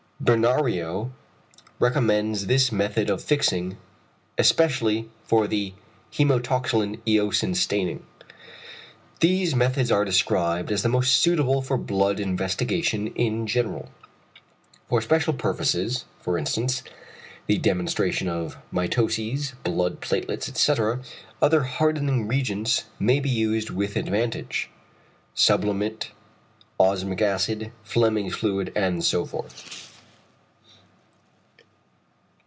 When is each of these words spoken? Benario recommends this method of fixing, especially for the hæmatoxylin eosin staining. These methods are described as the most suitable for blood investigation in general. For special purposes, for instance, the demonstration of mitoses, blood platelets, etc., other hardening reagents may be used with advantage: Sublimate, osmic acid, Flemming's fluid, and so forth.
Benario 0.23 1.09
recommends 1.79 2.45
this 2.45 2.71
method 2.71 3.09
of 3.09 3.23
fixing, 3.23 3.77
especially 4.37 5.09
for 5.23 5.47
the 5.47 5.73
hæmatoxylin 6.13 6.99
eosin 7.07 7.55
staining. 7.55 8.05
These 9.19 9.55
methods 9.55 9.89
are 9.91 10.05
described 10.05 10.71
as 10.71 10.83
the 10.83 10.89
most 10.89 11.17
suitable 11.17 11.63
for 11.63 11.75
blood 11.75 12.19
investigation 12.19 13.07
in 13.15 13.47
general. 13.47 13.89
For 14.89 15.01
special 15.01 15.33
purposes, 15.33 16.05
for 16.19 16.37
instance, 16.37 16.83
the 17.47 17.57
demonstration 17.57 18.27
of 18.27 18.57
mitoses, 18.71 19.53
blood 19.63 20.01
platelets, 20.01 20.47
etc., 20.47 20.99
other 21.41 21.63
hardening 21.63 22.27
reagents 22.27 22.83
may 22.99 23.19
be 23.19 23.31
used 23.31 23.71
with 23.71 23.95
advantage: 23.95 24.69
Sublimate, 25.33 26.11
osmic 26.79 27.21
acid, 27.21 27.71
Flemming's 27.83 28.35
fluid, 28.35 28.71
and 28.75 29.03
so 29.03 29.25
forth. 29.25 29.87